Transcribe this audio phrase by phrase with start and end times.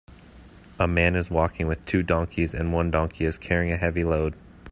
[0.79, 4.35] A man is walking with two donkeys and one donkey is carrying a heavy load.